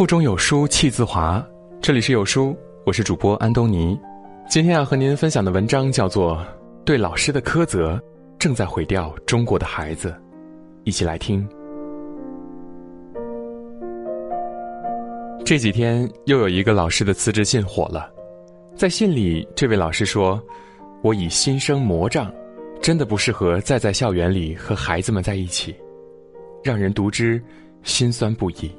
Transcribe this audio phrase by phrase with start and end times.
[0.00, 1.46] 腹中有书气自华。
[1.78, 4.00] 这里是有书，我是主播安东尼。
[4.48, 6.36] 今天要和您分享的文章叫做
[6.86, 8.02] 《对老师的苛责
[8.38, 10.08] 正在毁掉中国的孩子》，
[10.84, 11.46] 一起来听。
[15.44, 18.10] 这几天又有一个老师的辞职信火了，
[18.74, 20.42] 在信里，这位老师说
[21.04, 22.32] ：“我已心生魔障，
[22.80, 25.76] 真的不适合再在校园里和孩子们在一起。”
[26.64, 27.38] 让人读之
[27.82, 28.72] 心酸不已。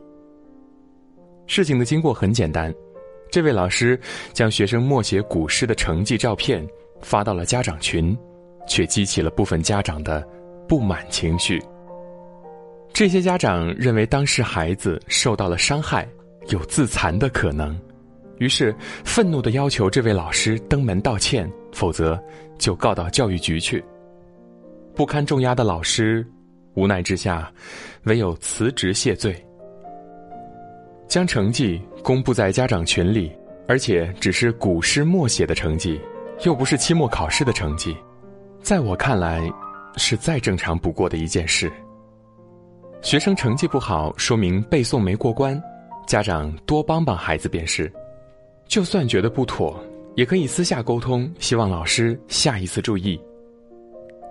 [1.52, 2.74] 事情的经过很简单，
[3.30, 4.00] 这位老师
[4.32, 6.66] 将学生默写古诗的成绩照片
[7.02, 8.18] 发到了家长群，
[8.66, 10.26] 却激起了部分家长的
[10.66, 11.62] 不满情绪。
[12.94, 16.08] 这些家长认为当时孩子受到了伤害。
[16.48, 17.78] 有自残的可能，
[18.40, 22.18] 于是愤怒的要求这位老师登门道歉，否则
[22.58, 23.84] 就告到教育局去。
[24.96, 26.26] 不堪重压的老师
[26.76, 27.52] 无奈之下，
[28.06, 29.36] 唯有辞职谢罪。
[31.12, 33.30] 将成绩公布在家长群里，
[33.68, 36.00] 而且只是古诗默写的成绩，
[36.46, 37.94] 又不是期末考试的成绩，
[38.62, 39.44] 在我看来，
[39.98, 41.70] 是再正常不过的一件事。
[43.02, 45.62] 学生成绩不好，说明背诵没过关。
[46.08, 47.92] 家长多帮帮孩子便是，
[48.66, 49.78] 就算觉得不妥，
[50.16, 53.20] 也可以私下沟通，希望老师下一次注意。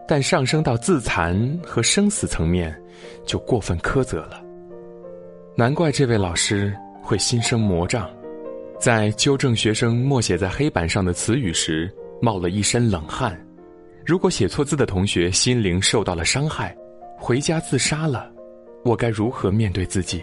[0.08, 2.74] 但上升到自残和生死层面，
[3.26, 4.42] 就过分苛责了。
[5.56, 8.08] 难怪这位老师会心生魔障，
[8.78, 13.38] 在纠正学生默写在黑板上的词语时，冒了一身冷汗。
[14.06, 16.74] 如果写错字的同学心灵受到了伤害，
[17.18, 18.30] 回家自杀了，
[18.84, 20.22] 我该如何面对自己？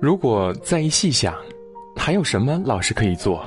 [0.00, 1.34] 如果再一细想，
[1.96, 3.44] 还有什么老师可以做？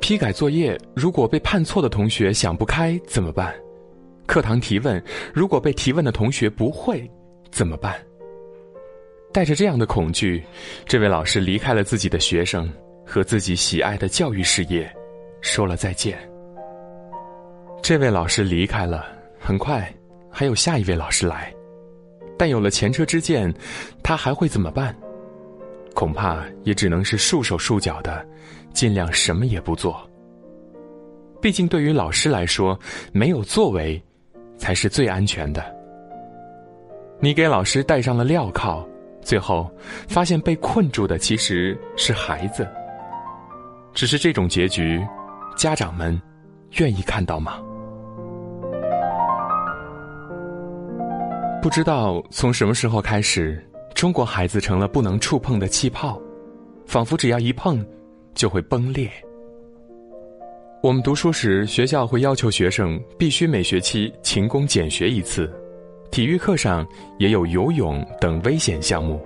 [0.00, 3.54] 批改作业，如果被判错的同学想不开怎么办？
[4.26, 5.02] 课堂提问，
[5.34, 7.10] 如果被提问的同学不会
[7.50, 7.94] 怎么办？
[9.32, 10.42] 带着这样的恐惧，
[10.84, 12.68] 这位老师离开了自己的学生
[13.06, 14.90] 和自己喜爱的教育事业，
[15.40, 16.18] 说了再见。
[17.82, 19.06] 这位老师离开了，
[19.38, 19.92] 很快
[20.30, 21.52] 还有下一位老师来，
[22.36, 23.52] 但有了前车之鉴，
[24.02, 24.94] 他还会怎么办？
[25.94, 28.26] 恐怕也只能是束手束脚的，
[28.72, 30.00] 尽量什么也不做。
[31.40, 32.78] 毕竟对于老师来说，
[33.12, 34.00] 没有作为，
[34.58, 35.64] 才是最安全的。
[37.18, 38.86] 你给老师戴上了镣铐，
[39.22, 39.70] 最后
[40.08, 42.68] 发现被困住的其实是孩子。
[43.92, 45.04] 只是这种结局，
[45.56, 46.20] 家长们
[46.78, 47.60] 愿意看到吗？
[51.62, 53.62] 不知道从什么时候开始。
[53.92, 56.18] 中国孩子成了不能触碰的气泡，
[56.86, 57.84] 仿佛只要一碰，
[58.34, 59.10] 就会崩裂。
[60.82, 65.52] 我们读书时，学校会要求学生必须每学期勤工俭学一次，
[66.10, 66.86] 体育课上
[67.18, 69.20] 也有游泳等危险项目，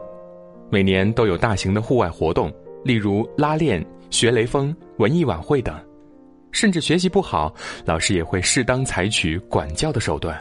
[0.71, 2.53] 每年都有大型的户外活动，
[2.85, 5.75] 例如拉练、学雷锋、文艺晚会等。
[6.53, 7.53] 甚至学习不好，
[7.85, 10.41] 老师也会适当采取管教的手段。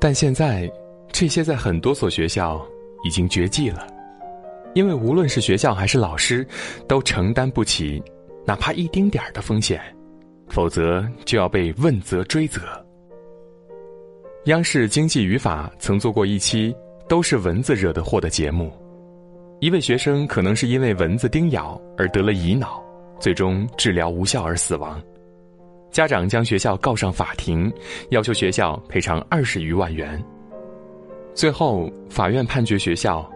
[0.00, 0.70] 但现在，
[1.10, 2.64] 这些在很多所学校。
[3.02, 3.86] 已经绝迹了，
[4.74, 6.46] 因为无论是学校还是老师，
[6.86, 8.02] 都承担不起
[8.44, 9.80] 哪怕一丁点儿的风险，
[10.48, 12.60] 否则就要被问责追责。
[14.44, 16.74] 央视经济语法曾做过一期
[17.06, 18.72] 都是蚊子惹的祸的节目，
[19.60, 22.82] 一位学生可能是因为蚊子叮咬而得了乙脑，
[23.18, 24.98] 最终治疗无效而死亡，
[25.90, 27.70] 家长将学校告上法庭，
[28.12, 30.18] 要求学校赔偿二十余万元。
[31.34, 33.30] 最后，法院判决学校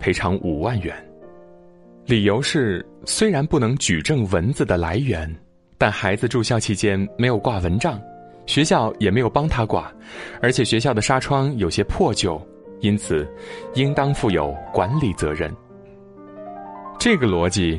[0.00, 0.92] 赔偿五万元，
[2.04, 5.32] 理由是虽然不能举证蚊子的来源，
[5.78, 8.00] 但孩子住校期间没有挂蚊帐，
[8.48, 9.92] 学校也没有帮他挂，
[10.40, 12.40] 而且学校的纱窗有些破旧，
[12.80, 13.28] 因此
[13.74, 15.54] 应当负有管理责任。
[16.98, 17.78] 这个逻辑，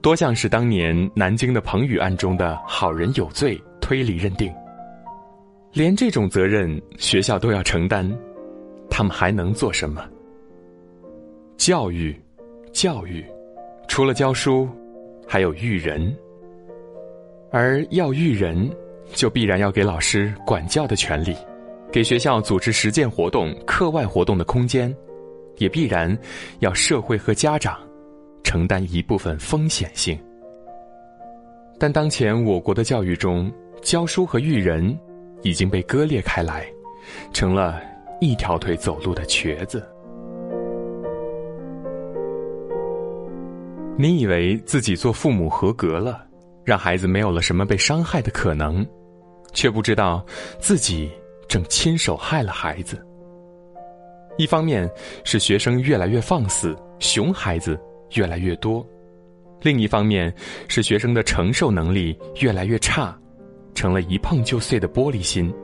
[0.00, 4.50] 多像是当年南京的彭宇案中的好人有罪推理认定，
[5.74, 8.10] 连这种责任学校都要承担。
[8.88, 10.02] 他们还能做什么？
[11.58, 12.18] 教育，
[12.72, 13.22] 教育，
[13.86, 14.66] 除了教书，
[15.28, 16.16] 还有育人。
[17.52, 18.70] 而要育人，
[19.12, 21.36] 就必然要给老师管教的权利，
[21.92, 24.94] 给学校组织实践活动、课外活动的空间，
[25.58, 26.16] 也必然
[26.60, 27.78] 要社会和家长
[28.42, 30.18] 承担一部分风险性。
[31.78, 34.98] 但当前我国的教育中，教书和育人
[35.42, 36.66] 已经被割裂开来，
[37.32, 37.80] 成了。
[38.18, 39.86] 一条腿走路的瘸子，
[43.98, 46.25] 你以为自己做父母合格了，
[46.66, 48.84] 让孩子没有了什么被伤害的可能，
[49.52, 50.26] 却不知道
[50.58, 51.08] 自己
[51.46, 53.00] 正亲手害了孩子。
[54.36, 54.90] 一方面
[55.22, 57.78] 是学生越来越放肆，熊孩子
[58.16, 58.84] 越来越多，
[59.62, 60.34] 另一方面
[60.66, 63.16] 是学生的承受能力越来越差，
[63.72, 65.54] 成了一碰就碎的玻璃心。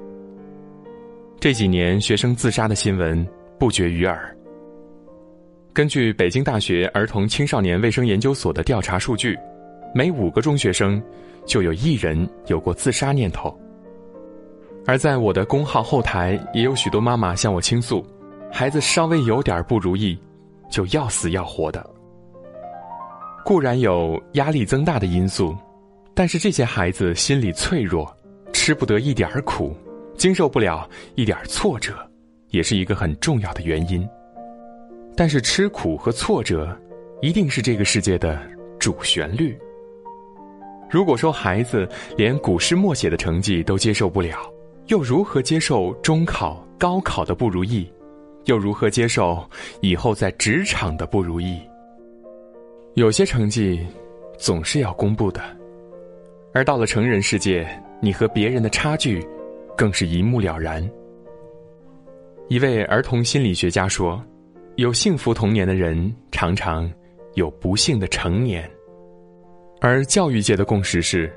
[1.40, 3.26] 这几年学生自杀的新闻
[3.58, 4.34] 不绝于耳。
[5.72, 9.37] 根据北京大学儿童青少年卫生研究所的调查数据，
[9.94, 11.03] 每五个中学生
[11.47, 13.56] 就有一人有过自杀念头。
[14.87, 18.05] 而在我的公号后台，也有许多妈妈向我倾诉，
[18.50, 20.19] 孩子稍微有点不如意，
[20.71, 21.89] 就要死要活的。
[23.44, 25.56] 固然有压力增大的因素，
[26.15, 28.12] 但是这些孩子心理脆弱，
[28.53, 29.73] 吃不得一点苦，
[30.17, 31.94] 经受不了一点挫折，
[32.50, 34.09] 也是一个很重要的原因。
[35.15, 36.77] 但是吃苦和挫折，
[37.21, 38.41] 一定是这个世界的
[38.79, 39.56] 主旋律。
[40.93, 44.37] 如果说孩子连古诗默写的成绩都接受不了，
[44.89, 47.91] 又如何接受中考、高考的不如意？
[48.44, 49.43] 又如何接受
[49.81, 51.59] 以后在职场的不如意？
[52.93, 53.81] 有些成绩
[54.37, 55.41] 总是要公布的，
[56.53, 57.67] 而到了成人世界，
[58.03, 59.27] 你和别人的差距
[59.75, 60.87] 更是一目了然。
[62.49, 64.23] 一位儿童心理学家说
[64.77, 66.93] ：“有幸福童年的人，常常
[67.33, 68.71] 有不幸的成年。”
[69.84, 71.29] 而教育界的共识是，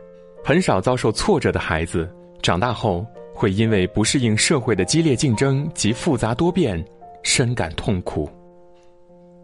[0.44, 2.07] 很少遭受挫折的孩子，
[2.42, 3.06] 长大后。
[3.38, 6.81] 会因为不适应社会的激烈竞争及复杂多变，
[7.21, 8.30] 深感痛苦。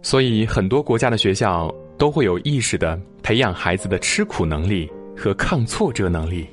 [0.02, 6.48] 所以，很多国家的学校都会有意识的培养孩子的吃苦能力和抗挫折能力。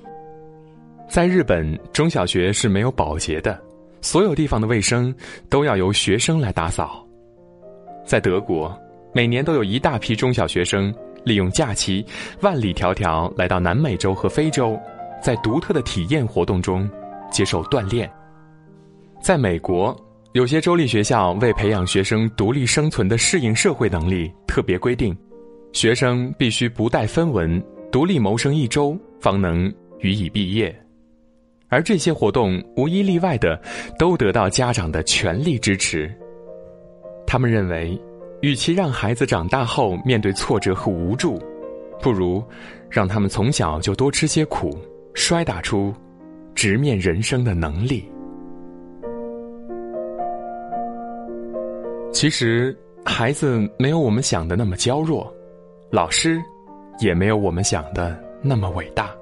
[1.09, 3.56] 在日本，中小学是没有保洁的，
[4.00, 5.15] 所有地方的卫生
[5.49, 7.06] 都要由学生来打扫。
[8.05, 8.77] 在德国，
[9.15, 10.93] 每年都有一大批中小学生
[11.29, 12.05] 利用假期
[12.41, 14.81] 万里迢迢来到南美洲和非洲，
[15.23, 16.91] 在独特的体验活动中。
[17.31, 18.11] 接受锻炼。
[19.21, 19.95] 在美国，
[20.33, 25.15] 有些州立学校为培养学生独立生存的适应社会能力，特别规定，
[25.75, 29.71] 学生必须不带分文，独立谋生一周，方能
[30.01, 30.75] 予以毕业。
[31.69, 33.61] 而这些活动无一例外的
[33.99, 36.11] 都得到家长的全力支持。
[37.27, 38.01] 他们认为，
[38.40, 41.38] 与其让孩子长大后面对挫折和无助，
[42.00, 42.43] 不如
[42.90, 44.76] 让他们从小就多吃些苦，
[45.14, 45.94] 摔打出。
[46.55, 48.11] 直面人生的能力，
[52.12, 55.32] 其实孩子没有我们想的那么娇弱，
[55.88, 56.43] 老师
[56.99, 59.14] 也没有我们想的那么伟大。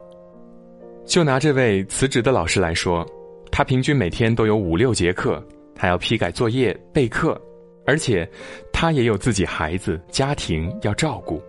[1.05, 3.07] 就拿这位辞职的老师来说，
[3.53, 5.47] 他平均每天都有五六节课，
[5.77, 7.39] 还要批改作业、备课，
[7.87, 8.29] 而且
[8.73, 11.43] 他也有自己孩子、家庭要照顾。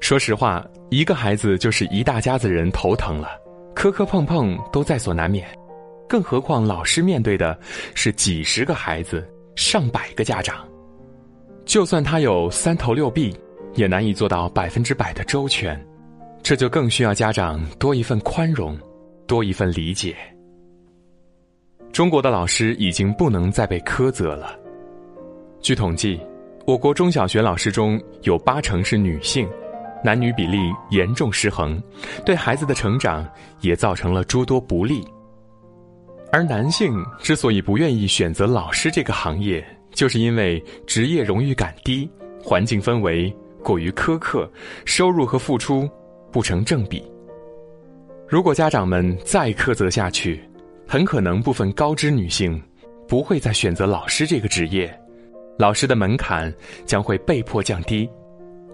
[0.00, 3.30] 说实话，一个孩子就是一大家子人头疼了。
[3.74, 5.46] 磕磕碰碰都在所难免，
[6.08, 7.58] 更何况老师面对的
[7.94, 10.66] 是几十个孩子、上百个家长，
[11.66, 13.36] 就算他有三头六臂，
[13.74, 15.78] 也难以做到百分之百的周全，
[16.42, 18.78] 这就更需要家长多一份宽容，
[19.26, 20.16] 多一份理解。
[21.92, 24.58] 中国的老师已经不能再被苛责了。
[25.60, 26.20] 据统计，
[26.66, 29.48] 我国中小学老师中有八成是女性。
[30.04, 30.58] 男女比例
[30.90, 31.82] 严重失衡，
[32.24, 33.26] 对孩子的成长
[33.62, 35.04] 也造成了诸多不利。
[36.30, 42.08] 而男性之所以不愿意选择老师这个行业，就是因为职业荣誉感低，
[42.40, 43.34] 环境氛围
[43.64, 44.48] 过于苛刻，
[44.84, 45.88] 收入和付出
[46.30, 47.02] 不成正比。
[48.28, 50.40] 如果家长们再苛责下去，
[50.86, 52.62] 很可能部分高知女性
[53.08, 54.94] 不会再选择老师这个职业，
[55.58, 56.52] 老师的门槛
[56.84, 58.08] 将会被迫降低。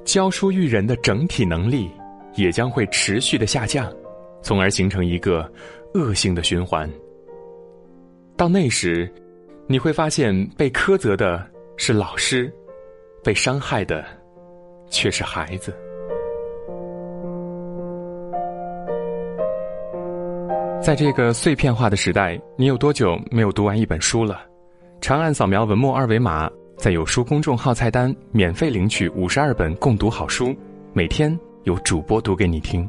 [0.05, 1.89] 教书育人的整体能力
[2.35, 3.89] 也将会持续的下降，
[4.43, 5.49] 从而形成一个
[5.95, 6.91] 恶性的循环。
[8.37, 9.09] 到那时，
[9.69, 11.47] 你会发现被苛责的
[11.77, 12.53] 是老师，
[13.23, 14.05] 被伤害的
[14.91, 15.73] 却是孩子。
[20.83, 24.43] 在这个碎片化的时代，你有多久没有读完一本书了？
[25.01, 26.51] 长按扫描文末二维码。
[26.83, 30.53] 在有书公众号菜单免费领取五十二本共读好书，
[30.93, 32.89] 每天有主播读给你听。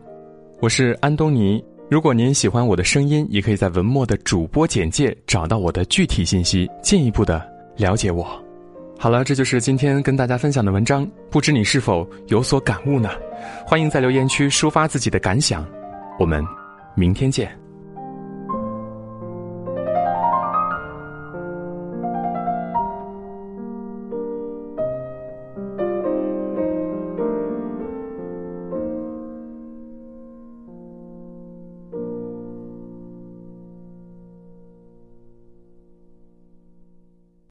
[0.59, 1.63] 我是安东尼。
[1.91, 7.47] 如果您喜欢我的声音，也可以在文末的主播简介找到我的具体信息，进一步的
[7.77, 8.25] 了解我。
[8.97, 13.12] 好了，这就是今天跟大家分享的文章，不知你是否有所感悟呢？
[13.63, 15.63] 欢迎在留言区抒发自己的感想。
[16.17, 16.43] 我们
[16.95, 17.62] 明天见。